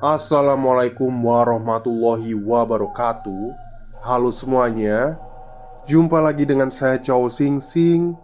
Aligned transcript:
Assalamualaikum 0.00 1.12
warahmatullahi 1.12 2.32
wabarakatuh. 2.32 3.52
Halo 4.00 4.32
semuanya 4.32 5.20
Jumpa 5.84 6.24
lagi 6.24 6.48
dengan 6.48 6.72
saya 6.72 6.96
Chow 6.96 7.28
Sing 7.28 7.60
Sing 7.60 8.16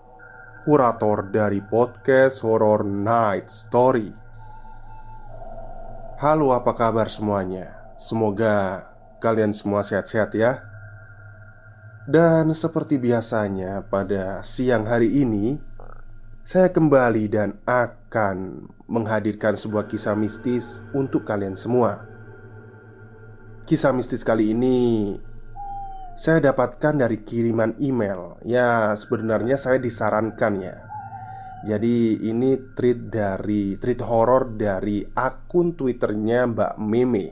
Kurator 0.64 1.28
dari 1.28 1.60
podcast 1.60 2.40
Horror 2.40 2.80
Night 2.80 3.52
Story. 3.52 4.08
Halo 6.16 6.56
apa 6.56 6.72
kabar 6.72 7.12
semuanya? 7.12 7.92
Semoga 8.00 8.88
kalian 9.20 9.52
semua 9.52 9.84
sehat-sehat 9.84 10.32
ya. 10.32 10.64
Dan 12.08 12.56
seperti 12.56 12.96
biasanya 12.96 13.84
pada 13.84 14.40
siang 14.40 14.88
hari 14.88 15.12
ini 15.12 15.60
Saya 16.46 16.70
kembali 16.70 17.26
dan 17.26 17.58
akan 17.66 18.70
menghadirkan 18.86 19.58
sebuah 19.58 19.90
kisah 19.90 20.14
mistis 20.14 20.78
untuk 20.94 21.26
kalian 21.26 21.58
semua. 21.58 22.06
Kisah 23.66 23.90
mistis 23.90 24.22
kali 24.22 24.54
ini 24.54 25.10
saya 26.14 26.38
dapatkan 26.38 27.02
dari 27.02 27.26
kiriman 27.26 27.74
email. 27.82 28.38
Ya, 28.46 28.94
sebenarnya 28.94 29.58
saya 29.58 29.82
disarankan 29.82 30.54
ya. 30.62 30.86
Jadi 31.66 32.30
ini 32.30 32.54
tweet 32.78 33.10
dari 33.10 33.74
tweet 33.74 34.06
horor 34.06 34.54
dari 34.54 35.02
akun 35.02 35.74
Twitternya 35.74 36.46
Mbak 36.46 36.74
Meme 36.78 37.26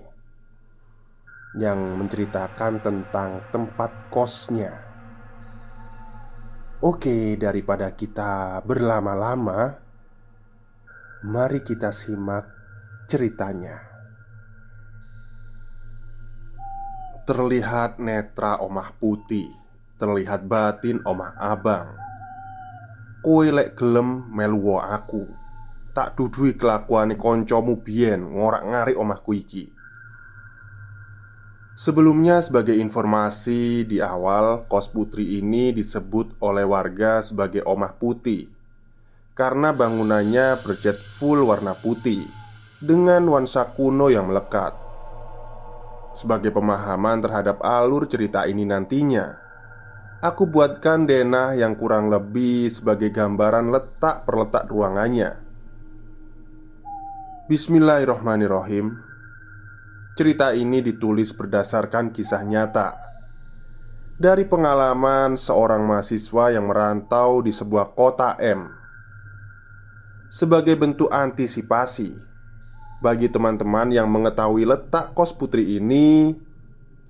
yang 1.55 2.03
menceritakan 2.03 2.83
tentang 2.83 3.47
tempat 3.55 4.11
kosnya. 4.11 4.84
Oke, 6.85 7.41
daripada 7.41 7.97
kita 7.97 8.61
berlama-lama, 8.61 9.81
Mari 11.25 11.65
kita 11.65 11.89
simak 11.89 12.45
ceritanya. 13.09 13.81
Terlihat 17.25 17.97
netra 17.97 18.61
omah 18.61 18.93
putih, 19.01 19.49
terlihat 19.97 20.45
batin 20.45 21.01
omah 21.09 21.33
abang. 21.41 21.89
Kowe 23.25 23.49
lek 23.49 23.81
gelem 23.81 24.29
melu 24.29 24.77
aku. 24.77 25.25
Tak 25.97 26.21
dudui 26.21 26.53
kelakuane 26.53 27.17
koncomu 27.17 27.81
biyen 27.81 28.29
ngorak-ngarik 28.29 29.01
omahku 29.01 29.33
iki. 29.33 29.73
Sebelumnya 31.75 32.39
sebagai 32.39 32.79
informasi 32.79 33.83
di 33.83 33.99
awal 33.99 34.71
kos 34.71 34.95
putri 34.95 35.43
ini 35.43 35.75
disebut 35.75 36.39
oleh 36.39 36.63
warga 36.63 37.19
sebagai 37.19 37.67
omah 37.67 37.99
putih 37.99 38.47
karena 39.35 39.75
bangunannya 39.75 40.63
bercat 40.63 41.03
full 41.03 41.43
warna 41.43 41.75
putih 41.75 42.31
dengan 42.79 43.27
nuansa 43.27 43.75
kuno 43.75 44.07
yang 44.07 44.31
melekat. 44.31 44.71
Sebagai 46.15 46.55
pemahaman 46.55 47.19
terhadap 47.19 47.59
alur 47.59 48.07
cerita 48.07 48.47
ini 48.47 48.63
nantinya, 48.63 49.35
aku 50.23 50.47
buatkan 50.47 51.11
denah 51.11 51.59
yang 51.59 51.75
kurang 51.75 52.07
lebih 52.07 52.71
sebagai 52.71 53.11
gambaran 53.11 53.75
letak 53.75 54.23
perletak 54.23 54.71
ruangannya. 54.71 55.43
Bismillahirrohmanirrohim. 57.51 59.04
Cerita 60.15 60.55
ini 60.55 60.79
ditulis 60.79 61.35
berdasarkan 61.35 62.15
kisah 62.15 62.47
nyata. 62.47 62.95
Dari 64.15 64.47
pengalaman 64.47 65.35
seorang 65.35 65.83
mahasiswa 65.83 66.55
yang 66.55 66.71
merantau 66.71 67.43
di 67.43 67.51
sebuah 67.51 67.99
kota 67.99 68.39
M. 68.39 68.71
Sebagai 70.31 70.79
bentuk 70.79 71.11
antisipasi 71.11 72.15
bagi 73.03 73.27
teman-teman 73.27 73.91
yang 73.91 74.07
mengetahui 74.07 74.63
letak 74.63 75.19
kos 75.19 75.35
putri 75.35 75.83
ini, 75.83 76.31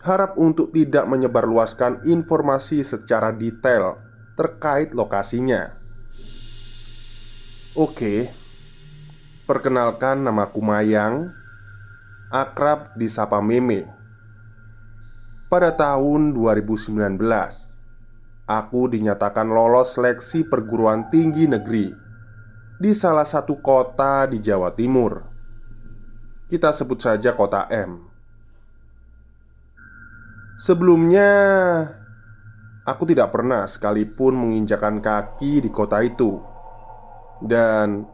harap 0.00 0.40
untuk 0.40 0.72
tidak 0.72 1.04
menyebarluaskan 1.04 2.08
informasi 2.08 2.80
secara 2.80 3.36
detail 3.36 4.00
terkait 4.32 4.96
lokasinya. 4.96 5.76
Oke, 7.76 8.32
perkenalkan 9.44 10.24
namaku 10.24 10.64
Mayang, 10.64 11.43
akrab 12.34 12.98
disapa 12.98 13.38
Meme. 13.38 13.86
Pada 15.46 15.70
tahun 15.70 16.34
2019, 16.34 17.14
aku 18.50 18.80
dinyatakan 18.90 19.46
lolos 19.46 19.94
seleksi 19.94 20.42
perguruan 20.42 21.06
tinggi 21.14 21.46
negeri 21.46 21.94
di 22.82 22.90
salah 22.90 23.22
satu 23.22 23.62
kota 23.62 24.26
di 24.26 24.42
Jawa 24.42 24.74
Timur. 24.74 25.22
Kita 26.50 26.74
sebut 26.74 26.98
saja 26.98 27.38
kota 27.38 27.70
M. 27.70 28.02
Sebelumnya, 30.58 31.30
aku 32.82 33.06
tidak 33.06 33.30
pernah 33.30 33.62
sekalipun 33.70 34.34
menginjakan 34.34 34.98
kaki 34.98 35.62
di 35.62 35.70
kota 35.70 36.02
itu, 36.02 36.42
dan 37.46 38.10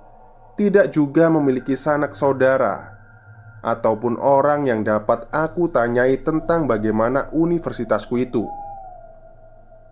tidak 0.61 0.93
juga 0.93 1.33
memiliki 1.33 1.73
sanak 1.73 2.13
saudara 2.13 3.00
ataupun 3.61 4.17
orang 4.17 4.69
yang 4.69 4.81
dapat 4.85 5.29
aku 5.33 5.69
tanyai 5.69 6.21
tentang 6.21 6.65
bagaimana 6.65 7.29
universitasku 7.33 8.17
itu, 8.21 8.45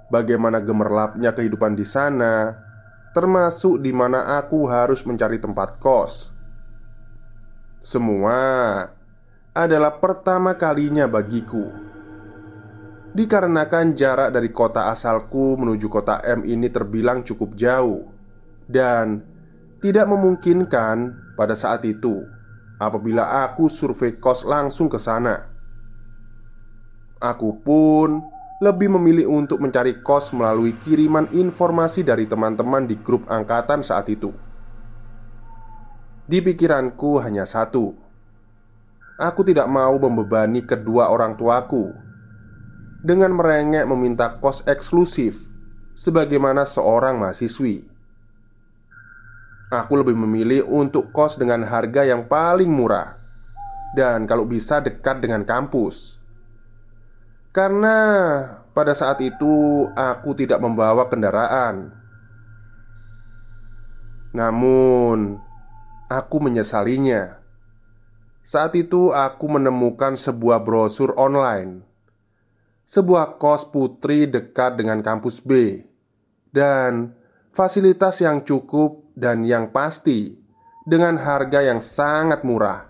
bagaimana 0.08 0.64
gemerlapnya 0.64 1.36
kehidupan 1.36 1.76
di 1.76 1.84
sana 1.84 2.64
termasuk 3.12 3.80
di 3.80 3.90
mana 3.90 4.38
aku 4.38 4.68
harus 4.68 5.02
mencari 5.02 5.40
tempat 5.40 5.80
kos. 5.80 6.30
Semua 7.78 8.38
adalah 9.54 9.98
pertama 9.98 10.54
kalinya 10.54 11.10
bagiku. 11.10 11.66
Dikarenakan 13.08 13.96
jarak 13.98 14.30
dari 14.30 14.52
kota 14.52 14.92
asalku 14.92 15.58
menuju 15.58 15.90
kota 15.90 16.22
M 16.22 16.46
ini 16.46 16.70
terbilang 16.70 17.26
cukup 17.26 17.56
jauh 17.58 18.06
dan 18.68 19.24
tidak 19.82 20.06
memungkinkan 20.06 21.16
pada 21.34 21.58
saat 21.58 21.82
itu 21.88 22.22
apabila 22.78 23.44
aku 23.44 23.66
survei 23.66 24.16
kos 24.16 24.46
langsung 24.46 24.86
ke 24.86 24.96
sana. 24.96 25.50
Aku 27.18 27.58
pun 27.60 28.22
lebih 28.62 28.90
memilih 28.94 29.26
untuk 29.30 29.58
mencari 29.58 30.02
kos 30.02 30.30
melalui 30.34 30.78
kiriman 30.78 31.26
informasi 31.34 32.06
dari 32.06 32.26
teman-teman 32.30 32.86
di 32.86 32.98
grup 32.98 33.26
angkatan 33.26 33.82
saat 33.82 34.06
itu. 34.10 34.30
Di 36.26 36.38
pikiranku 36.38 37.18
hanya 37.22 37.42
satu: 37.42 37.94
aku 39.18 39.40
tidak 39.42 39.66
mau 39.66 39.98
membebani 39.98 40.62
kedua 40.62 41.10
orang 41.10 41.34
tuaku 41.34 41.90
dengan 43.02 43.34
merengek 43.34 43.86
meminta 43.86 44.38
kos 44.38 44.62
eksklusif 44.66 45.50
sebagaimana 45.98 46.62
seorang 46.62 47.18
mahasiswi. 47.18 47.97
Aku 49.68 50.00
lebih 50.00 50.16
memilih 50.16 50.64
untuk 50.64 51.12
kos 51.12 51.36
dengan 51.36 51.60
harga 51.68 52.04
yang 52.04 52.24
paling 52.24 52.72
murah 52.72 53.20
dan 53.92 54.24
kalau 54.24 54.48
bisa 54.48 54.80
dekat 54.80 55.20
dengan 55.20 55.44
kampus 55.44 56.18
karena 57.58 57.98
pada 58.76 58.94
saat 58.94 59.18
itu 59.24 59.88
aku 59.96 60.30
tidak 60.38 60.62
membawa 60.62 61.10
kendaraan. 61.10 61.90
Namun, 64.30 65.40
aku 66.06 66.36
menyesalinya. 66.38 67.40
Saat 68.44 68.78
itu, 68.78 69.10
aku 69.10 69.50
menemukan 69.50 70.14
sebuah 70.14 70.62
brosur 70.62 71.16
online, 71.18 71.82
sebuah 72.86 73.40
kos 73.40 73.66
putri 73.66 74.30
dekat 74.30 74.78
dengan 74.78 75.02
kampus 75.02 75.42
B, 75.42 75.82
dan 76.54 77.18
fasilitas 77.50 78.22
yang 78.22 78.46
cukup 78.46 79.07
dan 79.18 79.42
yang 79.42 79.74
pasti 79.74 80.30
dengan 80.86 81.18
harga 81.18 81.58
yang 81.58 81.82
sangat 81.82 82.46
murah, 82.46 82.86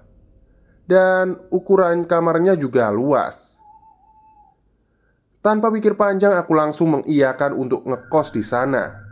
dan 0.84 1.40
ukuran 1.48 2.04
kamarnya 2.04 2.52
juga 2.60 2.92
luas. 2.92 3.56
Tanpa 5.40 5.72
pikir 5.72 5.96
panjang, 5.96 6.36
aku 6.36 6.52
langsung 6.52 7.00
mengiyakan 7.00 7.56
untuk 7.56 7.80
ngekos 7.88 8.28
di 8.36 8.44
sana. 8.44 9.08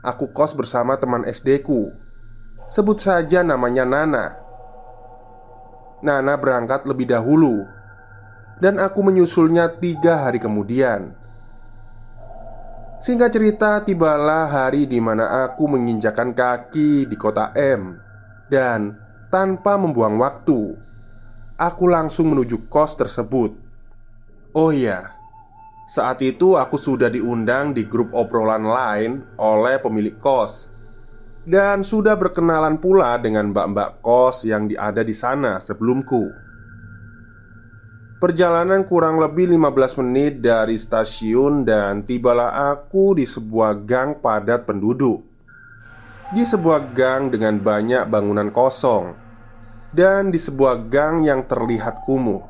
Aku 0.00 0.32
kos 0.32 0.56
bersama 0.56 0.96
teman 0.96 1.28
SD 1.28 1.60
ku. 1.60 1.92
Sebut 2.64 2.96
saja 2.96 3.44
namanya 3.44 3.84
Nana. 3.84 4.26
Nana 6.00 6.34
berangkat 6.40 6.88
lebih 6.88 7.10
dahulu. 7.10 7.68
Dan 8.60 8.78
aku 8.80 9.02
menyusulnya 9.02 9.82
tiga 9.82 10.24
hari 10.24 10.38
kemudian 10.38 11.23
Singkat 13.04 13.36
cerita, 13.36 13.84
tibalah 13.84 14.48
hari 14.48 14.88
di 14.88 14.96
mana 14.96 15.44
aku 15.44 15.68
menginjakan 15.68 16.32
kaki 16.32 17.04
di 17.04 17.16
kota 17.20 17.52
M. 17.52 18.00
Dan 18.48 18.96
tanpa 19.28 19.76
membuang 19.76 20.16
waktu 20.16 20.72
Aku 21.60 21.84
langsung 21.84 22.32
menuju 22.32 22.64
kos 22.72 22.96
tersebut. 22.96 23.52
Oh 24.56 24.72
iya, 24.72 25.14
saat 25.84 26.24
itu 26.24 26.56
aku 26.56 26.80
sudah 26.80 27.12
diundang 27.12 27.76
di 27.76 27.84
grup 27.84 28.10
obrolan 28.10 28.64
lain 28.64 29.22
oleh 29.36 29.78
pemilik 29.78 30.16
kos. 30.16 30.72
Dan 31.44 31.84
sudah 31.84 32.16
berkenalan 32.16 32.80
pula 32.80 33.20
dengan 33.20 33.52
mbak-mbak 33.52 34.00
kos 34.00 34.48
yang 34.48 34.66
ada 34.80 35.04
di 35.04 35.12
sana 35.12 35.60
sebelumku 35.60 36.43
Perjalanan 38.22 38.86
kurang 38.86 39.18
lebih 39.18 39.50
15 39.50 40.00
menit 40.02 40.38
dari 40.38 40.78
stasiun 40.78 41.66
dan 41.66 42.06
tibalah 42.06 42.70
aku 42.74 43.18
di 43.18 43.26
sebuah 43.26 43.82
gang 43.82 44.22
padat 44.22 44.66
penduduk 44.66 45.22
Di 46.30 46.46
sebuah 46.46 46.94
gang 46.94 47.34
dengan 47.34 47.58
banyak 47.58 48.06
bangunan 48.06 48.54
kosong 48.54 49.18
Dan 49.90 50.30
di 50.30 50.38
sebuah 50.38 50.86
gang 50.86 51.26
yang 51.26 51.42
terlihat 51.44 52.06
kumuh 52.06 52.42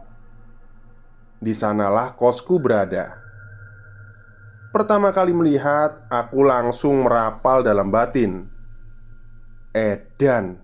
Di 1.41 1.57
sanalah 1.57 2.13
kosku 2.13 2.61
berada 2.61 3.25
Pertama 4.75 5.15
kali 5.15 5.31
melihat, 5.31 6.03
aku 6.11 6.43
langsung 6.43 7.07
merapal 7.07 7.63
dalam 7.63 7.95
batin. 7.95 8.51
Edan, 9.71 10.59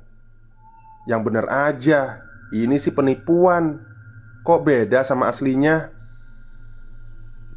yang 1.07 1.23
bener 1.23 1.47
aja, 1.47 2.19
ini 2.51 2.75
sih 2.75 2.91
penipuan. 2.91 3.90
Kok 4.51 4.67
beda 4.67 5.07
sama 5.07 5.31
aslinya? 5.31 5.95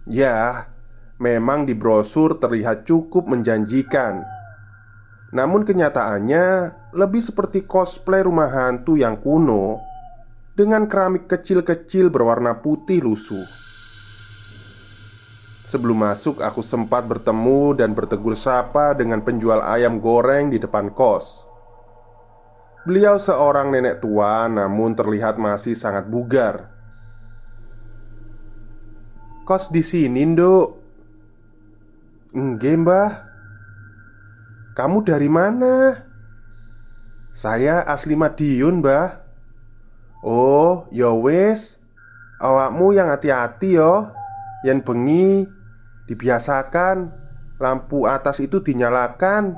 Ya, 0.06 0.70
memang 1.18 1.66
di 1.66 1.74
brosur 1.74 2.38
terlihat 2.38 2.86
cukup 2.86 3.26
menjanjikan. 3.34 4.22
Namun 5.34 5.66
kenyataannya 5.66 6.46
lebih 6.94 7.18
seperti 7.18 7.66
cosplay 7.66 8.22
rumah 8.22 8.46
hantu 8.46 8.94
yang 8.94 9.18
kuno 9.18 9.82
dengan 10.54 10.86
keramik 10.86 11.26
kecil-kecil 11.26 12.14
berwarna 12.14 12.62
putih 12.62 13.02
lusuh. 13.02 13.50
Sebelum 15.66 15.98
masuk, 15.98 16.46
aku 16.46 16.62
sempat 16.62 17.10
bertemu 17.10 17.74
dan 17.74 17.98
bertegur 17.98 18.38
sapa 18.38 18.94
dengan 18.94 19.26
penjual 19.26 19.66
ayam 19.66 19.98
goreng 19.98 20.54
di 20.54 20.62
depan 20.62 20.94
kos. 20.94 21.50
Beliau 22.86 23.18
seorang 23.18 23.74
nenek 23.74 23.98
tua, 23.98 24.46
namun 24.46 24.94
terlihat 24.94 25.42
masih 25.42 25.74
sangat 25.74 26.06
bugar. 26.06 26.73
"Kos 29.44 29.70
di 29.70 29.84
sini, 29.84 30.24
Nduk?" 30.24 30.68
"Enggak, 32.34 32.76
Mbah." 32.84 33.12
"Kamu 34.74 35.04
dari 35.06 35.30
mana?" 35.30 36.04
"Saya 37.30 37.84
asli 37.86 38.18
Madiun, 38.18 38.82
Mbah." 38.82 39.22
"Oh, 40.24 40.88
ya 40.90 41.12
wis. 41.12 41.78
Awakmu 42.40 42.96
yang 42.96 43.12
hati-hati 43.12 43.78
yo." 43.78 44.10
Yang 44.64 44.80
bengi 44.88 45.28
Dibiasakan 46.08 47.12
Lampu 47.60 48.08
atas 48.08 48.40
itu 48.40 48.64
dinyalakan 48.64 49.56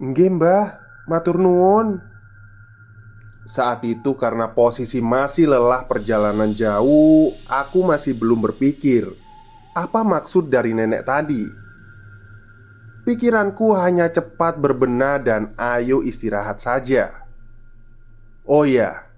Nggih 0.00 0.36
mbah 0.36 0.80
Matur 1.08 1.40
nuwun 1.40 2.00
Saat 3.50 3.82
itu 3.82 4.14
karena 4.14 4.54
posisi 4.54 5.02
masih 5.02 5.50
lelah 5.50 5.82
perjalanan 5.90 6.54
jauh 6.54 7.34
Aku 7.50 7.82
masih 7.82 8.14
belum 8.14 8.46
berpikir 8.46 9.10
Apa 9.74 10.06
maksud 10.06 10.46
dari 10.46 10.70
nenek 10.70 11.02
tadi? 11.02 11.42
Pikiranku 13.02 13.74
hanya 13.74 14.06
cepat 14.06 14.62
berbenah 14.62 15.18
dan 15.18 15.50
ayo 15.58 15.98
istirahat 15.98 16.62
saja. 16.62 17.26
Oh 18.46 18.62
ya 18.62 19.10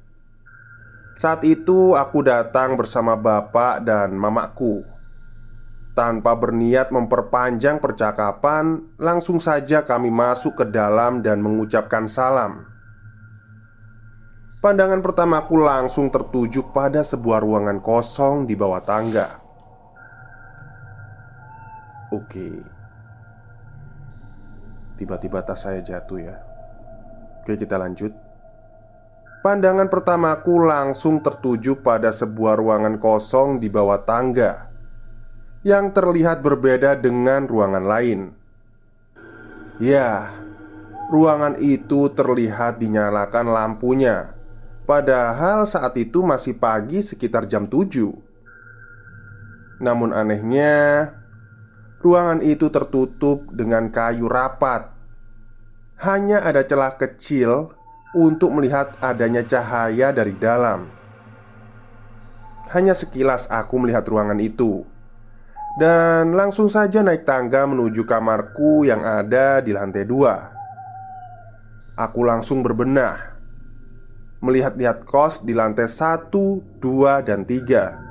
saat 1.13 1.45
itu 1.45 1.93
aku 1.93 2.25
datang 2.25 2.73
bersama 2.73 3.21
bapak 3.21 3.85
dan 3.85 4.17
mamaku. 4.17 4.81
Tanpa 5.93 6.33
berniat 6.33 6.89
memperpanjang 6.89 7.77
percakapan 7.77 8.81
Langsung 8.97 9.37
saja 9.37 9.85
kami 9.85 10.09
masuk 10.09 10.57
ke 10.57 10.65
dalam 10.73 11.21
dan 11.21 11.45
mengucapkan 11.45 12.09
salam 12.09 12.72
Pandangan 14.63 15.03
pertamaku 15.03 15.59
langsung 15.59 16.07
tertuju 16.07 16.71
pada 16.71 17.03
sebuah 17.03 17.43
ruangan 17.43 17.83
kosong 17.83 18.47
di 18.47 18.55
bawah 18.55 18.79
tangga. 18.79 19.43
Oke. 22.15 22.63
Tiba-tiba 24.95 25.43
tas 25.43 25.67
saya 25.67 25.83
jatuh 25.83 26.23
ya. 26.23 26.39
Oke 27.43 27.59
kita 27.59 27.75
lanjut. 27.75 28.15
Pandangan 29.43 29.91
pertamaku 29.91 30.63
langsung 30.63 31.19
tertuju 31.19 31.83
pada 31.83 32.15
sebuah 32.15 32.55
ruangan 32.55 33.03
kosong 33.03 33.59
di 33.59 33.67
bawah 33.67 33.99
tangga 34.07 34.71
yang 35.67 35.91
terlihat 35.91 36.39
berbeda 36.39 37.03
dengan 37.03 37.51
ruangan 37.51 37.83
lain. 37.83 38.21
Ya, 39.83 40.31
ruangan 41.11 41.59
itu 41.59 42.15
terlihat 42.15 42.79
dinyalakan 42.79 43.51
lampunya, 43.51 44.39
padahal 44.85 45.67
saat 45.67 45.97
itu 45.99 46.23
masih 46.23 46.59
pagi 46.59 47.03
sekitar 47.03 47.47
jam 47.47 47.67
7. 47.67 49.83
Namun 49.83 50.15
anehnya, 50.15 51.11
ruangan 52.03 52.43
itu 52.43 52.71
tertutup 52.71 53.51
dengan 53.51 53.91
kayu 53.91 54.31
rapat. 54.31 54.91
Hanya 56.03 56.43
ada 56.43 56.67
celah 56.67 56.99
kecil 56.99 57.75
untuk 58.15 58.51
melihat 58.55 58.99
adanya 58.99 59.47
cahaya 59.47 60.11
dari 60.11 60.35
dalam. 60.35 60.91
Hanya 62.71 62.95
sekilas 62.95 63.51
aku 63.51 63.79
melihat 63.79 64.07
ruangan 64.07 64.41
itu 64.41 64.87
dan 65.73 66.37
langsung 66.37 66.69
saja 66.69 67.01
naik 67.01 67.25
tangga 67.25 67.65
menuju 67.65 68.05
kamarku 68.05 68.85
yang 68.85 69.01
ada 69.01 69.65
di 69.65 69.73
lantai 69.73 70.05
dua. 70.05 70.53
Aku 71.97 72.25
langsung 72.25 72.65
berbenah 72.65 73.32
melihat-lihat 74.43 75.07
kos 75.07 75.47
di 75.47 75.55
lantai 75.55 75.87
satu, 75.87 76.61
dua, 76.83 77.23
dan 77.23 77.47
tiga. 77.47 78.03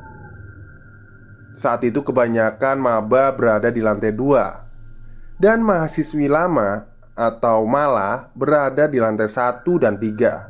Saat 1.52 1.84
itu 1.84 2.00
kebanyakan 2.00 2.80
maba 2.80 3.36
berada 3.36 3.68
di 3.68 3.84
lantai 3.84 4.16
dua 4.16 4.64
Dan 5.36 5.68
mahasiswi 5.68 6.32
lama 6.32 6.88
atau 7.12 7.68
malah 7.68 8.32
berada 8.32 8.88
di 8.88 9.04
lantai 9.04 9.28
satu 9.28 9.76
dan 9.76 10.00
tiga. 10.00 10.48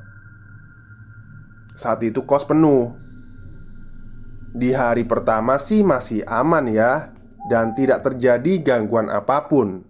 Saat 1.73 2.05
itu 2.05 2.21
kos 2.27 2.45
penuh. 2.45 2.93
Di 4.51 4.75
hari 4.75 5.07
pertama 5.07 5.55
sih 5.55 5.81
masih 5.81 6.27
aman 6.27 6.67
ya, 6.67 7.15
dan 7.47 7.71
tidak 7.71 8.03
terjadi 8.03 8.59
gangguan 8.61 9.07
apa 9.07 9.47
pun. 9.47 9.81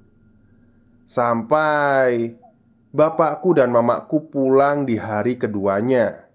Sampai 1.03 2.37
bapakku 2.91 3.55
dan 3.55 3.71
mamaku 3.71 4.31
pulang 4.31 4.87
di 4.87 4.99
hari 4.99 5.39
keduanya. 5.39 6.27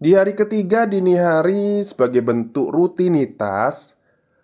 Di 0.00 0.16
hari 0.16 0.32
ketiga 0.32 0.88
dini 0.88 1.12
hari 1.16 1.84
sebagai 1.84 2.24
bentuk 2.24 2.72
rutinitas 2.72 4.00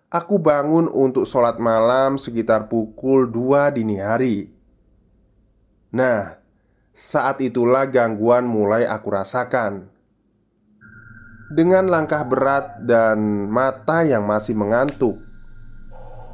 Aku 0.07 0.39
bangun 0.39 0.87
untuk 0.87 1.27
sholat 1.27 1.59
malam 1.59 2.15
sekitar 2.15 2.71
pukul 2.71 3.27
2 3.27 3.75
dini 3.75 3.99
hari. 3.99 4.47
Nah, 5.93 6.39
saat 6.95 7.43
itulah 7.43 7.91
gangguan 7.91 8.47
mulai 8.47 8.87
aku 8.87 9.11
rasakan. 9.11 9.91
Dengan 11.51 11.91
langkah 11.91 12.23
berat 12.23 12.87
dan 12.87 13.51
mata 13.51 14.07
yang 14.07 14.23
masih 14.23 14.55
mengantuk, 14.55 15.19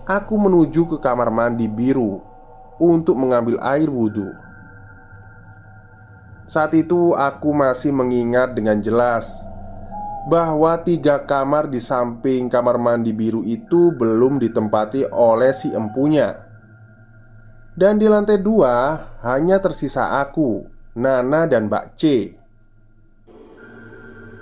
aku 0.04 0.34
menuju 0.36 0.92
ke 0.92 0.96
kamar 1.00 1.32
mandi 1.32 1.64
biru 1.64 2.31
untuk 2.80 3.18
mengambil 3.18 3.60
air 3.60 3.90
wudhu. 3.90 4.32
Saat 6.46 6.76
itu, 6.76 7.16
aku 7.16 7.52
masih 7.52 7.92
mengingat 7.92 8.52
dengan 8.52 8.80
jelas 8.80 9.44
bahwa 10.28 10.78
tiga 10.78 11.22
kamar 11.26 11.66
di 11.66 11.82
samping 11.82 12.46
kamar 12.46 12.78
mandi 12.78 13.10
biru 13.10 13.42
itu 13.42 13.90
belum 13.90 14.38
ditempati 14.38 15.10
oleh 15.10 15.50
si 15.50 15.74
empunya, 15.74 16.38
dan 17.74 17.98
di 17.98 18.06
lantai 18.06 18.38
dua 18.38 19.00
hanya 19.26 19.58
tersisa 19.58 20.20
aku, 20.22 20.62
Nana, 20.94 21.48
dan 21.50 21.66
Mbak 21.66 21.86
C. 21.98 22.02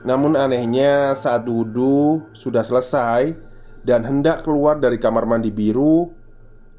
Namun 0.00 0.32
anehnya 0.32 1.12
saat 1.12 1.44
wudhu 1.44 2.32
sudah 2.32 2.64
selesai 2.64 3.36
Dan 3.80 4.04
hendak 4.04 4.44
keluar 4.44 4.76
dari 4.76 5.00
kamar 5.00 5.24
mandi 5.24 5.48
biru 5.48 6.12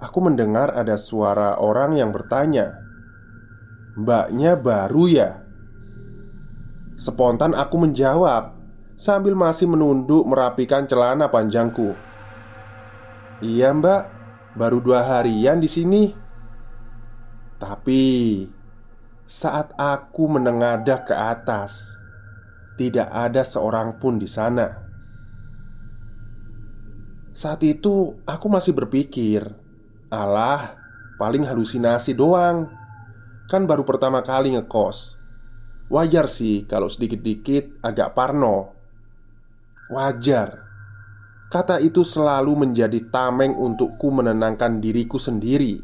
Aku 0.01 0.20
mendengar 0.20 0.74
ada 0.74 0.98
suara 0.98 1.62
orang 1.62 1.96
yang 1.96 2.10
bertanya 2.10 2.81
Mbaknya 3.93 4.58
baru 4.58 5.03
ya? 5.05 5.29
Spontan 6.98 7.53
aku 7.53 7.86
menjawab 7.86 8.58
Sambil 8.98 9.38
masih 9.38 9.70
menunduk 9.70 10.25
merapikan 10.25 10.89
celana 10.89 11.29
panjangku 11.29 11.93
Iya 13.41 13.74
mbak, 13.74 14.01
baru 14.58 14.77
dua 14.81 15.05
harian 15.05 15.62
di 15.62 15.70
sini 15.70 16.03
Tapi 17.62 18.03
Saat 19.29 19.77
aku 19.77 20.25
menengadah 20.27 21.05
ke 21.05 21.13
atas 21.13 22.01
tidak 22.81 23.13
ada 23.13 23.46
seorang 23.46 24.01
pun 24.01 24.17
di 24.17 24.25
sana. 24.25 24.65
Saat 27.29 27.62
itu 27.62 28.17
aku 28.25 28.48
masih 28.50 28.74
berpikir, 28.74 29.46
"Alah, 30.12 30.75
paling 31.15 31.48
halusinasi 31.48 32.12
doang. 32.12 32.68
Kan 33.48 33.63
baru 33.63 33.88
pertama 33.88 34.20
kali 34.20 34.53
ngekos. 34.60 35.15
Wajar 35.88 36.27
sih 36.27 36.68
kalau 36.68 36.91
sedikit-dikit 36.91 37.80
agak 37.80 38.12
parno." 38.12 38.75
Wajar. 39.88 40.68
Kata 41.51 41.80
itu 41.80 42.03
selalu 42.03 42.68
menjadi 42.68 43.12
tameng 43.12 43.56
untukku 43.56 44.08
menenangkan 44.12 44.80
diriku 44.80 45.20
sendiri. 45.20 45.84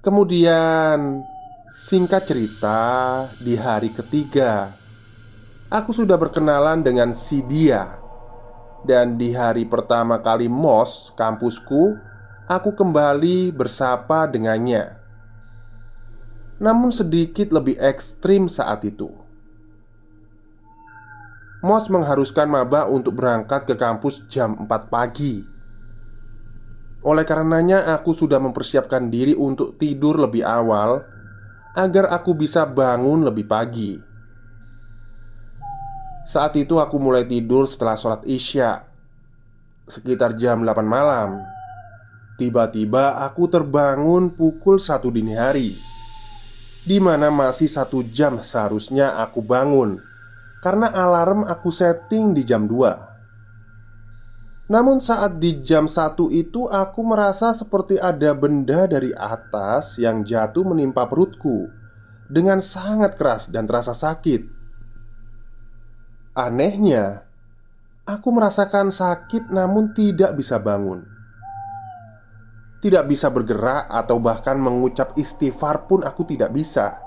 Kemudian 0.00 1.20
Singkat 1.72 2.28
cerita, 2.28 2.80
di 3.40 3.56
hari 3.56 3.96
ketiga 3.96 4.76
Aku 5.72 5.96
sudah 5.96 6.20
berkenalan 6.20 6.84
dengan 6.84 7.16
si 7.16 7.40
dia 7.48 8.01
Dan 8.82 9.14
di 9.14 9.30
hari 9.30 9.62
pertama 9.66 10.18
kali 10.18 10.50
mos 10.50 11.14
kampusku 11.14 12.12
Aku 12.52 12.74
kembali 12.74 13.54
bersapa 13.54 14.28
dengannya. 14.28 14.98
Namun 16.60 16.90
sedikit 16.90 17.54
lebih 17.54 17.78
ekstrim 17.80 18.50
saat 18.50 18.84
itu. 18.84 19.08
Mos 21.62 21.86
mengharuskan 21.86 22.50
maba 22.50 22.90
untuk 22.90 23.16
berangkat 23.16 23.64
ke 23.64 23.78
kampus 23.78 24.26
jam 24.26 24.58
4 24.58 24.68
pagi. 24.90 25.40
Oleh 27.06 27.24
karenanya 27.24 27.94
aku 27.94 28.10
sudah 28.10 28.42
mempersiapkan 28.42 29.06
diri 29.08 29.32
untuk 29.32 29.78
tidur 29.78 30.18
lebih 30.18 30.42
awal 30.42 31.00
agar 31.78 32.10
aku 32.10 32.34
bisa 32.34 32.68
bangun 32.68 33.22
lebih 33.22 33.46
pagi. 33.46 33.96
Saat 36.22 36.54
itu 36.54 36.78
aku 36.78 37.02
mulai 37.02 37.26
tidur 37.26 37.66
setelah 37.66 37.98
sholat 37.98 38.22
Isya 38.22 38.86
Sekitar 39.90 40.38
jam 40.38 40.62
8 40.62 40.86
malam. 40.86 41.42
Tiba-tiba 42.38 43.26
aku 43.26 43.50
terbangun 43.50 44.30
pukul 44.30 44.78
satu 44.78 45.10
dini 45.10 45.34
hari 45.34 45.74
Di 46.86 47.02
mana 47.02 47.34
masih 47.34 47.66
satu 47.66 48.06
jam 48.06 48.38
seharusnya 48.38 49.18
aku 49.18 49.42
bangun 49.42 49.98
Karena 50.62 50.94
alarm 50.94 51.42
aku 51.42 51.74
setting 51.74 52.38
di 52.38 52.46
jam 52.46 52.70
2 52.70 54.70
Namun 54.70 55.02
saat 55.02 55.42
di 55.42 55.58
jam 55.58 55.90
1 55.90 56.22
itu 56.30 56.70
aku 56.70 57.02
merasa 57.02 57.50
seperti 57.50 57.98
ada 57.98 58.30
benda 58.38 58.86
dari 58.86 59.10
atas 59.10 59.98
yang 59.98 60.22
jatuh 60.22 60.62
menimpa 60.62 61.02
perutku 61.10 61.66
Dengan 62.30 62.62
sangat 62.62 63.18
keras 63.18 63.50
dan 63.50 63.66
terasa 63.66 63.90
sakit 63.90 64.61
Anehnya, 66.32 67.28
aku 68.08 68.32
merasakan 68.32 68.88
sakit 68.88 69.52
namun 69.52 69.92
tidak 69.92 70.32
bisa 70.32 70.56
bangun. 70.56 71.04
Tidak 72.80 73.04
bisa 73.04 73.28
bergerak 73.28 73.84
atau 73.92 74.16
bahkan 74.16 74.56
mengucap 74.56 75.12
istighfar 75.20 75.84
pun 75.84 76.00
aku 76.00 76.24
tidak 76.24 76.48
bisa. 76.56 77.04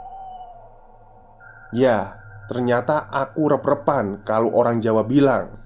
Ya, 1.73 2.21
ternyata 2.45 3.09
aku 3.09 3.49
rep-repan 3.49 4.21
kalau 4.21 4.53
orang 4.53 4.77
Jawa 4.77 5.01
bilang. 5.01 5.57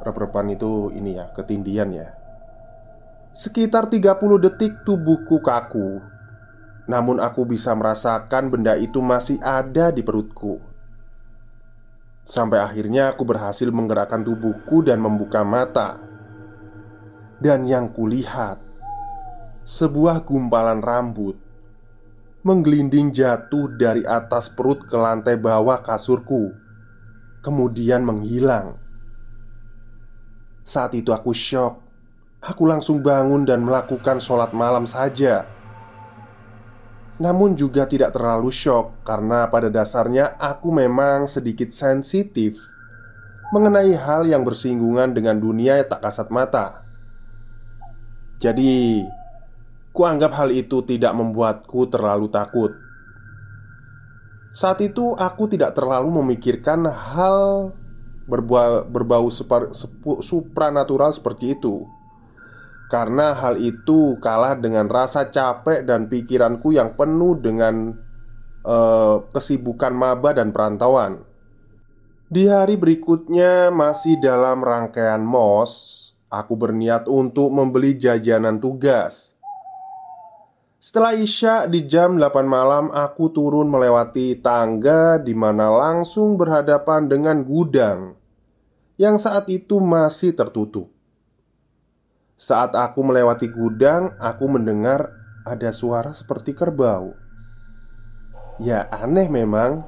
Rep-repan 0.00 0.56
itu 0.56 0.88
ini 0.96 1.20
ya, 1.20 1.28
ketindian 1.36 1.92
ya. 1.92 2.08
Sekitar 3.36 3.92
30 3.92 4.16
detik 4.48 4.80
tubuhku 4.88 5.44
kaku. 5.44 6.00
Namun 6.88 7.20
aku 7.20 7.44
bisa 7.44 7.76
merasakan 7.76 8.48
benda 8.48 8.80
itu 8.80 9.04
masih 9.04 9.36
ada 9.44 9.92
di 9.92 10.00
perutku. 10.00 10.71
Sampai 12.22 12.62
akhirnya 12.62 13.10
aku 13.10 13.26
berhasil 13.26 13.66
menggerakkan 13.66 14.22
tubuhku 14.22 14.86
dan 14.86 15.02
membuka 15.02 15.42
mata. 15.42 15.98
Dan 17.42 17.66
yang 17.66 17.90
kulihat 17.90 18.62
Sebuah 19.66 20.22
gumpalan 20.22 20.78
rambut 20.78 21.34
Menggelinding 22.46 23.10
jatuh 23.10 23.74
dari 23.74 24.06
atas 24.06 24.46
perut 24.46 24.86
ke 24.86 24.94
lantai 24.94 25.34
bawah 25.34 25.82
kasurku 25.82 26.54
Kemudian 27.42 28.06
menghilang. 28.06 28.78
Saat 30.62 30.94
itu 30.94 31.10
aku 31.10 31.34
shock. 31.34 31.82
Aku 32.38 32.70
langsung 32.70 33.02
bangun 33.02 33.42
dan 33.42 33.66
melakukan 33.66 34.22
sholat 34.22 34.54
malam 34.54 34.86
saja 34.86 35.46
namun 37.22 37.54
juga 37.54 37.86
tidak 37.86 38.18
terlalu 38.18 38.50
shock 38.50 39.06
karena 39.06 39.46
pada 39.46 39.70
dasarnya 39.70 40.34
aku 40.42 40.74
memang 40.74 41.30
sedikit 41.30 41.70
sensitif 41.70 42.58
mengenai 43.54 43.94
hal 43.94 44.26
yang 44.26 44.42
bersinggungan 44.42 45.14
dengan 45.14 45.38
dunia 45.38 45.78
yang 45.78 45.86
tak 45.86 46.02
kasat 46.02 46.34
mata. 46.34 46.82
Jadi, 48.42 49.06
kuanggap 49.94 50.34
hal 50.34 50.50
itu 50.50 50.82
tidak 50.82 51.14
membuatku 51.14 51.86
terlalu 51.86 52.26
takut. 52.26 52.74
Saat 54.50 54.82
itu 54.82 55.14
aku 55.14 55.46
tidak 55.46 55.78
terlalu 55.78 56.10
memikirkan 56.10 56.90
hal 56.90 57.70
berbau, 58.26 58.82
berbau 58.90 59.30
super, 59.30 59.70
supranatural 60.26 61.14
seperti 61.14 61.54
itu 61.54 61.86
karena 62.92 63.32
hal 63.32 63.56
itu 63.56 64.20
kalah 64.20 64.52
dengan 64.52 64.84
rasa 64.84 65.32
capek 65.32 65.88
dan 65.88 66.12
pikiranku 66.12 66.76
yang 66.76 66.92
penuh 66.92 67.40
dengan 67.40 67.96
uh, 68.68 69.24
kesibukan 69.32 69.96
maba 69.96 70.36
dan 70.36 70.52
perantauan. 70.52 71.24
Di 72.28 72.52
hari 72.52 72.76
berikutnya, 72.76 73.72
masih 73.72 74.20
dalam 74.20 74.60
rangkaian 74.60 75.24
MOS, 75.24 75.72
aku 76.28 76.52
berniat 76.52 77.08
untuk 77.08 77.48
membeli 77.48 77.96
jajanan 77.96 78.60
tugas. 78.60 79.32
Setelah 80.76 81.16
Isya 81.16 81.72
di 81.72 81.88
jam 81.88 82.20
8 82.20 82.44
malam, 82.44 82.92
aku 82.92 83.32
turun 83.32 83.72
melewati 83.72 84.36
tangga 84.44 85.16
di 85.16 85.32
mana 85.32 85.72
langsung 85.72 86.36
berhadapan 86.36 87.08
dengan 87.08 87.40
gudang 87.40 88.20
yang 89.00 89.16
saat 89.16 89.48
itu 89.48 89.80
masih 89.80 90.36
tertutup. 90.36 90.91
Saat 92.42 92.74
aku 92.74 93.06
melewati 93.06 93.46
gudang, 93.54 94.18
aku 94.18 94.50
mendengar 94.50 95.14
ada 95.46 95.70
suara 95.70 96.10
seperti 96.10 96.58
kerbau. 96.58 97.14
Ya, 98.58 98.90
aneh 98.90 99.30
memang. 99.30 99.86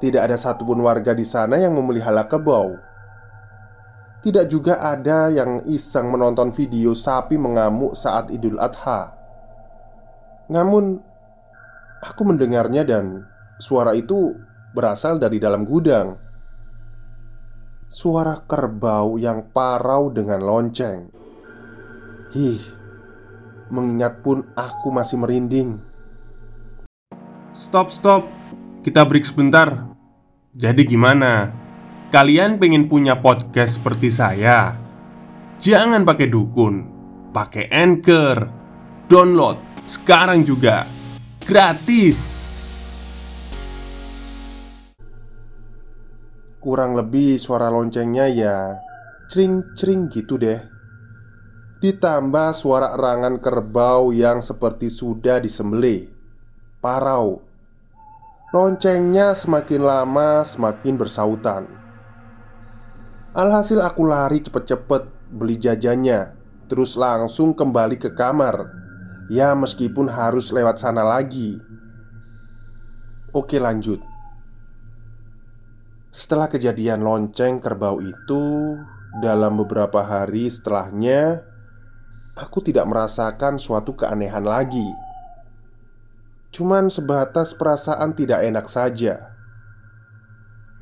Tidak 0.00 0.16
ada 0.16 0.40
satupun 0.40 0.80
warga 0.80 1.12
di 1.12 1.28
sana 1.28 1.60
yang 1.60 1.76
memelihara 1.76 2.24
kerbau. 2.24 2.72
Tidak 4.24 4.48
juga 4.48 4.80
ada 4.80 5.28
yang 5.28 5.60
iseng 5.68 6.08
menonton 6.08 6.56
video 6.56 6.96
sapi 6.96 7.36
mengamuk 7.36 7.92
saat 8.00 8.32
Idul 8.32 8.56
Adha. 8.56 9.12
Namun, 10.48 11.04
aku 12.00 12.22
mendengarnya 12.32 12.80
dan 12.88 13.28
suara 13.60 13.92
itu 13.92 14.40
berasal 14.72 15.20
dari 15.20 15.36
dalam 15.36 15.68
gudang. 15.68 16.16
Suara 17.92 18.40
kerbau 18.40 19.20
yang 19.20 19.52
parau 19.52 20.08
dengan 20.08 20.40
lonceng. 20.40 21.21
Hih, 22.32 22.64
mengingat 23.68 24.24
pun 24.24 24.48
aku 24.56 24.88
masih 24.88 25.20
merinding. 25.20 25.76
Stop, 27.52 27.92
stop. 27.92 28.24
Kita 28.80 29.04
break 29.04 29.28
sebentar. 29.28 29.92
Jadi 30.56 30.88
gimana? 30.88 31.52
Kalian 32.08 32.56
pengen 32.56 32.88
punya 32.88 33.20
podcast 33.20 33.76
seperti 33.76 34.08
saya? 34.08 34.80
Jangan 35.60 36.08
pakai 36.08 36.32
dukun, 36.32 36.88
pakai 37.36 37.68
Anchor. 37.68 38.48
Download 39.12 39.60
sekarang 39.84 40.40
juga. 40.40 40.88
Gratis. 41.44 42.40
Kurang 46.56 46.96
lebih 46.96 47.36
suara 47.36 47.68
loncengnya 47.68 48.24
ya 48.32 48.56
Cring-cring 49.28 50.08
gitu 50.08 50.40
deh 50.40 50.71
Ditambah 51.82 52.54
suara 52.54 52.94
erangan 52.94 53.42
kerbau 53.42 54.14
yang 54.14 54.38
seperti 54.38 54.86
sudah 54.86 55.42
disembelih. 55.42 56.06
Parau. 56.78 57.42
Loncengnya 58.54 59.34
semakin 59.34 59.82
lama 59.82 60.46
semakin 60.46 60.94
bersautan. 60.94 61.66
Alhasil 63.34 63.82
aku 63.82 64.06
lari 64.06 64.44
cepet-cepet 64.44 65.08
beli 65.32 65.56
jajannya 65.56 66.42
Terus 66.72 66.96
langsung 66.96 67.52
kembali 67.52 68.00
ke 68.00 68.16
kamar. 68.16 68.64
Ya 69.28 69.52
meskipun 69.52 70.08
harus 70.08 70.48
lewat 70.48 70.80
sana 70.80 71.04
lagi. 71.04 71.60
Oke 73.36 73.60
lanjut. 73.60 74.00
Setelah 76.08 76.48
kejadian 76.48 77.04
lonceng 77.04 77.60
kerbau 77.60 78.00
itu, 78.00 78.76
dalam 79.20 79.60
beberapa 79.60 80.00
hari 80.00 80.48
setelahnya, 80.48 81.44
aku 82.36 82.64
tidak 82.64 82.88
merasakan 82.88 83.60
suatu 83.60 83.96
keanehan 83.96 84.44
lagi. 84.44 84.86
Cuman 86.52 86.92
sebatas 86.92 87.56
perasaan 87.56 88.12
tidak 88.12 88.44
enak 88.44 88.66
saja. 88.68 89.32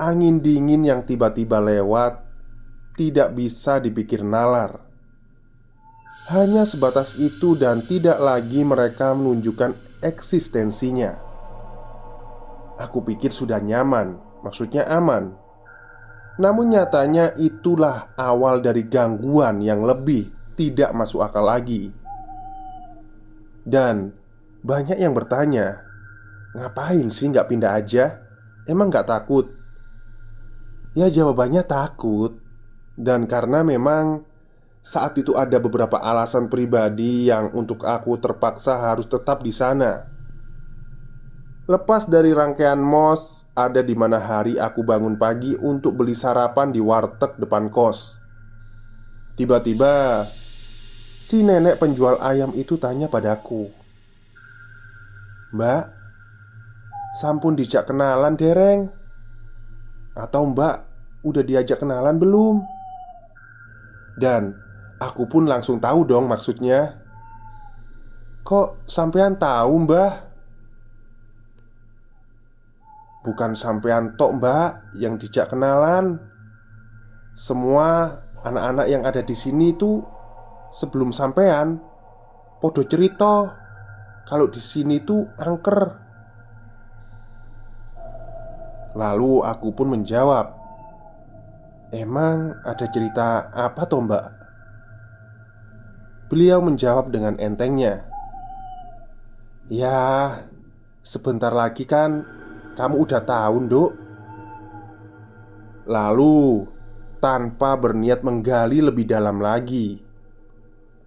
Angin 0.00 0.42
dingin 0.42 0.82
yang 0.82 1.06
tiba-tiba 1.06 1.62
lewat 1.62 2.24
tidak 2.98 3.36
bisa 3.36 3.78
dipikir 3.78 4.26
nalar. 4.26 4.82
Hanya 6.30 6.66
sebatas 6.66 7.18
itu, 7.18 7.58
dan 7.58 7.86
tidak 7.86 8.18
lagi 8.22 8.62
mereka 8.62 9.14
menunjukkan 9.14 10.02
eksistensinya. 10.02 11.18
Aku 12.80 13.04
pikir 13.04 13.28
sudah 13.34 13.60
nyaman 13.60 14.30
maksudnya 14.40 14.88
aman. 14.88 15.36
Namun 16.40 16.72
nyatanya 16.72 17.36
itulah 17.36 18.16
awal 18.16 18.64
dari 18.64 18.88
gangguan 18.88 19.60
yang 19.60 19.84
lebih 19.84 20.39
tidak 20.60 20.92
masuk 20.92 21.24
akal 21.24 21.48
lagi. 21.48 21.88
Dan 23.64 24.12
banyak 24.60 25.00
yang 25.00 25.16
bertanya, 25.16 25.80
ngapain 26.52 27.08
sih 27.08 27.32
nggak 27.32 27.48
pindah 27.48 27.72
aja? 27.80 28.20
Emang 28.68 28.92
nggak 28.92 29.08
takut? 29.08 29.48
Ya 30.90 31.06
jawabannya 31.06 31.62
takut 31.70 32.42
Dan 32.98 33.30
karena 33.30 33.62
memang 33.62 34.26
saat 34.82 35.14
itu 35.14 35.38
ada 35.38 35.62
beberapa 35.62 36.02
alasan 36.02 36.50
pribadi 36.50 37.30
yang 37.30 37.54
untuk 37.54 37.86
aku 37.86 38.18
terpaksa 38.18 38.90
harus 38.90 39.06
tetap 39.06 39.46
di 39.46 39.54
sana 39.54 40.10
Lepas 41.70 42.10
dari 42.10 42.34
rangkaian 42.34 42.82
mos, 42.82 43.46
ada 43.54 43.78
di 43.78 43.94
mana 43.94 44.18
hari 44.18 44.58
aku 44.58 44.82
bangun 44.82 45.14
pagi 45.14 45.54
untuk 45.54 46.02
beli 46.02 46.18
sarapan 46.18 46.74
di 46.74 46.82
warteg 46.82 47.38
depan 47.38 47.70
kos. 47.70 48.18
Tiba-tiba, 49.38 50.26
si 51.30 51.46
nenek 51.46 51.78
penjual 51.78 52.18
ayam 52.18 52.50
itu 52.58 52.74
tanya 52.74 53.06
padaku, 53.06 53.70
"Mbak, 55.54 55.84
sampun 57.22 57.54
dijak 57.54 57.86
kenalan 57.86 58.34
dereng? 58.34 58.90
Atau 60.18 60.50
Mbak 60.50 60.76
udah 61.22 61.42
diajak 61.46 61.78
kenalan 61.78 62.18
belum?" 62.18 62.66
Dan 64.18 64.58
aku 64.98 65.30
pun 65.30 65.46
langsung 65.46 65.78
tahu 65.78 66.02
dong 66.02 66.26
maksudnya. 66.26 66.98
"Kok 68.42 68.90
sampean 68.90 69.38
tahu, 69.38 69.86
Mbah?" 69.86 70.12
Bukan 73.20 73.52
sampean 73.52 74.16
tok 74.16 74.40
mbak 74.40 74.96
yang 74.96 75.20
dijak 75.20 75.52
kenalan 75.52 76.16
Semua 77.36 78.16
anak-anak 78.40 78.86
yang 78.88 79.04
ada 79.04 79.20
di 79.20 79.36
sini 79.36 79.76
itu 79.76 80.00
Sebelum 80.70 81.10
sampean 81.10 81.78
Podo 82.62 82.86
cerita 82.86 83.50
Kalau 84.26 84.46
di 84.46 84.62
sini 84.62 85.02
tuh 85.02 85.26
angker 85.38 85.80
Lalu 88.94 89.32
aku 89.46 89.68
pun 89.74 89.94
menjawab 89.94 90.46
Emang 91.90 92.54
ada 92.62 92.86
cerita 92.86 93.50
apa 93.50 93.82
toh 93.86 94.02
mbak? 94.02 94.26
Beliau 96.30 96.62
menjawab 96.62 97.10
dengan 97.10 97.34
entengnya 97.42 98.06
Ya, 99.70 100.34
sebentar 101.02 101.54
lagi 101.54 101.86
kan 101.86 102.26
kamu 102.74 103.06
udah 103.06 103.22
tahu, 103.22 103.56
Nduk? 103.66 103.90
Lalu, 105.90 106.66
tanpa 107.20 107.76
berniat 107.76 108.24
menggali 108.24 108.80
lebih 108.80 109.04
dalam 109.04 109.42
lagi, 109.42 110.00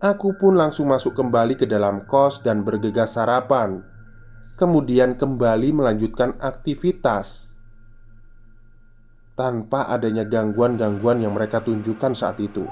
aku 0.04 0.36
pun 0.36 0.60
langsung 0.60 0.92
masuk 0.92 1.16
kembali 1.16 1.56
ke 1.56 1.64
dalam 1.64 2.04
kos 2.04 2.44
dan 2.44 2.68
bergegas 2.68 3.16
sarapan. 3.16 3.80
Kemudian 4.60 5.16
kembali 5.16 5.72
melanjutkan 5.72 6.36
aktivitas 6.44 7.56
tanpa 9.34 9.90
adanya 9.90 10.28
gangguan-gangguan 10.28 11.24
yang 11.24 11.34
mereka 11.34 11.64
tunjukkan 11.64 12.14
saat 12.14 12.38
itu. 12.38 12.68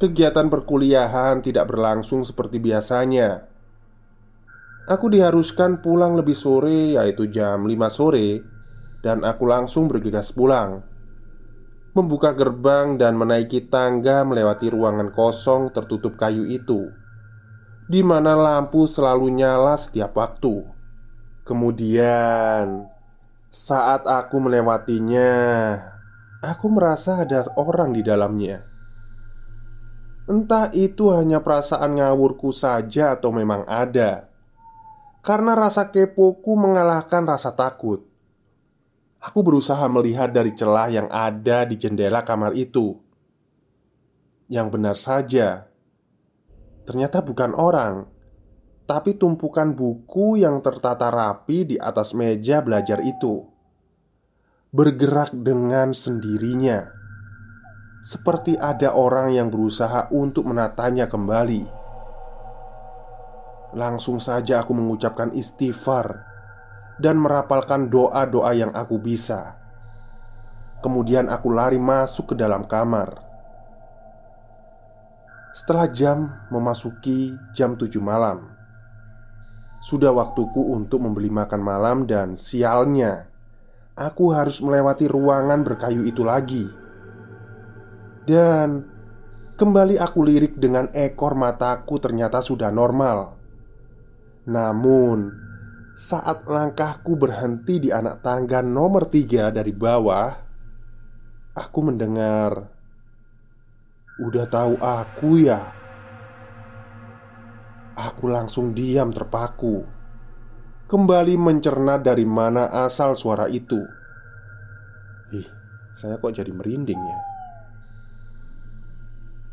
Kegiatan 0.00 0.48
perkuliahan 0.48 1.44
tidak 1.44 1.70
berlangsung 1.70 2.26
seperti 2.26 2.58
biasanya 2.58 3.46
Aku 4.90 5.06
diharuskan 5.06 5.78
pulang 5.78 6.18
lebih 6.18 6.34
sore 6.34 6.98
yaitu 6.98 7.30
jam 7.30 7.62
5 7.62 7.70
sore 7.86 8.42
Dan 8.98 9.22
aku 9.22 9.46
langsung 9.46 9.86
bergegas 9.86 10.34
pulang 10.34 10.82
Membuka 11.92 12.32
gerbang 12.32 12.96
dan 12.96 13.20
menaiki 13.20 13.68
tangga 13.68 14.24
melewati 14.24 14.72
ruangan 14.72 15.12
kosong 15.12 15.68
tertutup 15.76 16.16
kayu 16.16 16.48
itu 16.48 16.88
di 17.92 18.00
mana 18.00 18.32
lampu 18.32 18.88
selalu 18.88 19.42
nyala 19.42 19.76
setiap 19.76 20.16
waktu. 20.16 20.64
Kemudian, 21.42 22.86
saat 23.52 24.06
aku 24.06 24.38
melewatinya, 24.38 25.32
aku 26.40 26.66
merasa 26.70 27.26
ada 27.26 27.44
orang 27.58 27.92
di 27.92 28.00
dalamnya. 28.00 28.64
Entah 30.30 30.70
itu 30.70 31.10
hanya 31.12 31.42
perasaan 31.42 31.98
ngawurku 31.98 32.54
saja 32.54 33.18
atau 33.18 33.34
memang 33.34 33.66
ada. 33.66 34.30
Karena 35.20 35.52
rasa 35.52 35.90
kepoku 35.90 36.54
mengalahkan 36.54 37.26
rasa 37.26 37.52
takut 37.52 38.11
Aku 39.22 39.46
berusaha 39.46 39.86
melihat 39.86 40.34
dari 40.34 40.50
celah 40.50 40.90
yang 40.90 41.06
ada 41.06 41.62
di 41.62 41.78
jendela 41.78 42.26
kamar 42.26 42.58
itu. 42.58 42.98
Yang 44.50 44.66
benar 44.74 44.96
saja. 44.98 45.70
Ternyata 46.82 47.22
bukan 47.22 47.54
orang 47.54 48.10
Tapi 48.82 49.14
tumpukan 49.14 49.78
buku 49.78 50.42
yang 50.42 50.58
tertata 50.58 51.06
rapi 51.06 51.64
di 51.64 51.76
atas 51.78 52.18
meja 52.18 52.58
belajar 52.66 52.98
itu. 52.98 53.46
Bergerak 54.74 55.30
dengan 55.38 55.94
sendirinya. 55.94 56.90
Seperti 58.02 58.58
ada 58.58 58.98
orang 58.98 59.38
yang 59.38 59.54
berusaha 59.54 60.10
untuk 60.10 60.50
menatanya 60.50 61.06
kembali. 61.06 61.62
Langsung 63.78 64.18
saja 64.18 64.66
aku 64.66 64.74
mengucapkan 64.74 65.30
istighfar 65.30 66.31
dan 67.00 67.16
merapalkan 67.20 67.88
doa-doa 67.88 68.52
yang 68.52 68.72
aku 68.74 69.00
bisa. 69.00 69.56
Kemudian 70.82 71.30
aku 71.30 71.48
lari 71.54 71.78
masuk 71.78 72.32
ke 72.32 72.34
dalam 72.34 72.66
kamar. 72.66 73.22
Setelah 75.52 75.86
jam 75.92 76.18
memasuki 76.48 77.36
jam 77.52 77.76
7 77.76 78.00
malam, 78.00 78.50
sudah 79.82 80.10
waktuku 80.10 80.72
untuk 80.72 81.02
membeli 81.02 81.28
makan 81.28 81.60
malam 81.60 82.08
dan 82.08 82.34
sialnya, 82.38 83.28
aku 83.98 84.32
harus 84.32 84.62
melewati 84.64 85.10
ruangan 85.10 85.60
berkayu 85.66 86.06
itu 86.08 86.24
lagi. 86.24 86.66
Dan 88.22 88.86
kembali 89.58 89.98
aku 89.98 90.18
lirik 90.22 90.54
dengan 90.56 90.86
ekor 90.94 91.34
mataku 91.34 91.98
ternyata 91.98 92.38
sudah 92.40 92.70
normal. 92.70 93.34
Namun, 94.46 95.18
saat 95.92 96.48
langkahku 96.48 97.14
berhenti 97.20 97.88
di 97.88 97.90
anak 97.92 98.24
tangga 98.24 98.64
nomor 98.64 99.08
tiga 99.12 99.52
dari 99.52 99.76
bawah, 99.76 100.32
aku 101.52 101.78
mendengar, 101.84 102.72
"Udah 104.20 104.46
tahu 104.48 104.80
aku 104.80 105.30
ya." 105.44 105.60
Aku 107.92 108.24
langsung 108.24 108.72
diam 108.72 109.12
terpaku. 109.12 109.84
kembali 110.92 111.40
mencerna 111.40 111.96
dari 111.96 112.28
mana 112.28 112.68
asal 112.84 113.16
suara 113.16 113.48
itu. 113.48 113.80
Ih, 115.32 115.48
saya 115.96 116.20
kok 116.20 116.36
jadi 116.36 116.52
merinding 116.52 117.00
ya. 117.00 117.18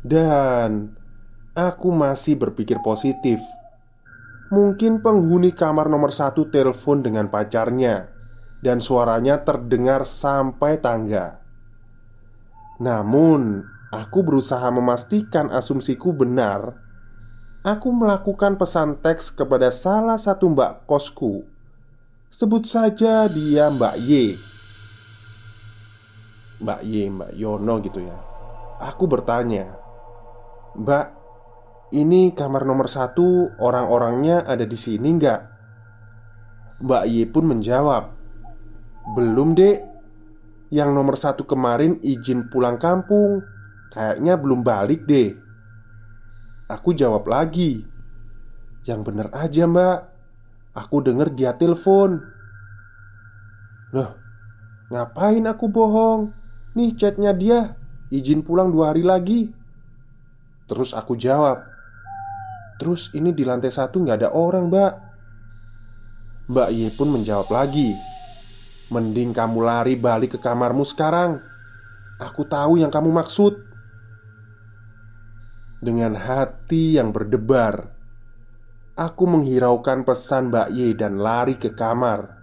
Dan 0.04 0.92
aku 1.56 1.88
masih 1.96 2.36
berpikir 2.36 2.76
positif. 2.84 3.40
Mungkin 4.50 4.98
penghuni 4.98 5.54
kamar 5.54 5.86
nomor 5.86 6.10
satu 6.10 6.50
telepon 6.50 7.06
dengan 7.06 7.30
pacarnya, 7.30 8.10
dan 8.60 8.82
suaranya 8.82 9.46
terdengar 9.46 10.02
sampai 10.02 10.82
tangga. 10.82 11.40
Namun, 12.82 13.62
aku 13.94 14.26
berusaha 14.26 14.66
memastikan 14.74 15.54
asumsiku 15.54 16.10
benar. 16.10 16.76
Aku 17.60 17.92
melakukan 17.92 18.56
pesan 18.56 18.98
teks 18.98 19.30
kepada 19.30 19.68
salah 19.68 20.16
satu 20.16 20.48
mbak 20.48 20.88
kosku. 20.88 21.44
Sebut 22.30 22.62
saja 22.64 23.26
dia 23.26 23.68
Mbak 23.68 23.96
Y. 24.00 24.38
Mbak 26.62 26.80
Y, 26.86 26.94
Mbak 27.10 27.30
Yono 27.36 27.74
gitu 27.82 28.00
ya. 28.00 28.16
Aku 28.80 29.04
bertanya, 29.04 29.76
Mbak, 30.78 31.19
ini 31.90 32.30
kamar 32.30 32.62
nomor 32.62 32.86
satu 32.86 33.58
orang-orangnya 33.58 34.46
ada 34.46 34.62
di 34.62 34.78
sini 34.78 35.10
nggak? 35.18 35.40
Mbak 36.80 37.04
Y 37.10 37.26
pun 37.28 37.44
menjawab 37.50 38.04
Belum 39.18 39.52
dek. 39.58 39.78
Yang 40.70 40.90
nomor 40.94 41.18
satu 41.18 41.42
kemarin 41.42 41.98
izin 41.98 42.46
pulang 42.46 42.78
kampung. 42.78 43.42
Kayaknya 43.90 44.38
belum 44.38 44.60
balik 44.62 45.02
deh 45.02 45.34
Aku 46.70 46.94
jawab 46.94 47.26
lagi 47.26 47.82
Yang 48.86 49.00
bener 49.10 49.28
aja 49.34 49.66
mbak. 49.66 49.98
Aku 50.78 51.02
denger 51.02 51.34
dia 51.34 51.58
telepon. 51.58 52.22
Loh 53.90 54.14
Ngapain 54.94 55.42
aku 55.50 55.66
bohong? 55.66 56.30
Nih 56.78 56.94
chatnya 56.94 57.34
dia 57.34 57.74
Izin 58.10 58.42
pulang 58.42 58.74
dua 58.74 58.90
hari 58.90 59.06
lagi. 59.06 59.50
Terus 60.66 60.94
aku 60.94 61.14
jawab 61.14 61.69
Terus 62.80 63.12
ini 63.12 63.36
di 63.36 63.44
lantai 63.44 63.68
satu 63.68 64.00
nggak 64.00 64.18
ada 64.24 64.30
orang 64.32 64.72
mbak. 64.72 64.92
Mbak 66.48 66.68
Y 66.72 66.90
pun 66.96 67.14
menjawab 67.14 67.46
lagi 67.52 67.94
Mending 68.90 69.30
kamu 69.30 69.62
lari 69.62 69.94
balik 69.94 70.34
ke 70.34 70.38
kamarmu 70.42 70.82
sekarang. 70.82 71.38
Aku 72.18 72.42
tahu 72.42 72.82
yang 72.82 72.90
kamu 72.90 73.14
maksud. 73.14 73.54
Dengan 75.78 76.18
hati 76.18 76.98
yang 76.98 77.14
berdebar 77.14 77.94
Aku 78.98 79.24
menghiraukan 79.30 80.04
pesan 80.04 80.52
Mbak 80.52 80.68
Y 80.74 80.92
dan 80.92 81.22
lari 81.22 81.56
ke 81.56 81.72
kamar. 81.72 82.36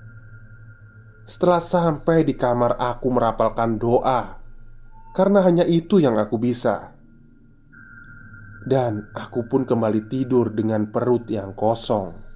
Setelah 1.27 1.61
sampai 1.61 2.23
di 2.23 2.33
kamar 2.33 2.79
aku 2.79 3.13
merapalkan 3.13 3.77
doa. 3.77 4.39
Karena 5.13 5.43
hanya 5.43 5.67
itu 5.67 6.01
yang 6.01 6.17
aku 6.17 6.39
bisa 6.41 6.96
dan 8.67 9.07
aku 9.15 9.47
pun 9.47 9.63
kembali 9.63 10.11
tidur 10.11 10.51
dengan 10.51 10.91
perut 10.91 11.31
yang 11.31 11.55
kosong. 11.55 12.26